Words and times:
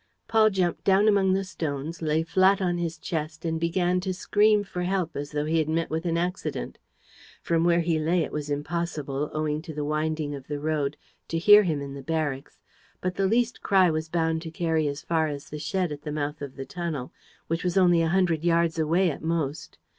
Paul 0.27 0.49
jumped 0.49 0.83
down 0.83 1.07
among 1.07 1.33
the 1.33 1.43
stones, 1.43 2.01
lay 2.01 2.23
flat 2.23 2.59
on 2.59 2.79
his 2.79 2.97
chest 2.97 3.45
and 3.45 3.59
began 3.59 3.99
to 3.99 4.15
scream 4.15 4.63
for 4.63 4.81
help, 4.81 5.15
as 5.15 5.29
though 5.29 5.45
he 5.45 5.59
had 5.59 5.69
met 5.69 5.91
with 5.91 6.07
an 6.07 6.17
accident. 6.17 6.79
From 7.43 7.63
where 7.63 7.81
he 7.81 7.99
lay, 7.99 8.23
it 8.23 8.31
was 8.31 8.49
impossible, 8.49 9.29
owing 9.31 9.61
to 9.61 9.75
the 9.75 9.85
winding 9.85 10.33
of 10.33 10.47
the 10.47 10.59
road, 10.59 10.97
to 11.27 11.37
hear 11.37 11.61
him 11.61 11.81
in 11.81 11.93
the 11.93 12.01
barracks; 12.01 12.59
but 12.99 13.13
the 13.13 13.27
least 13.27 13.61
cry 13.61 13.91
was 13.91 14.09
bound 14.09 14.41
to 14.41 14.49
carry 14.49 14.87
as 14.87 15.03
far 15.03 15.27
as 15.27 15.51
the 15.51 15.59
shed 15.59 15.91
at 15.91 16.01
the 16.01 16.11
mouth 16.11 16.41
of 16.41 16.55
the 16.55 16.65
tunnel, 16.65 17.13
which 17.45 17.63
was 17.63 17.77
only 17.77 18.01
a 18.01 18.07
hundred 18.07 18.43
yards 18.43 18.79
away 18.79 19.11
at 19.11 19.21
most. 19.21 19.77